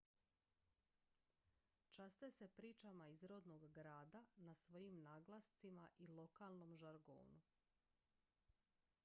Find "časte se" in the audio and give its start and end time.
1.89-2.47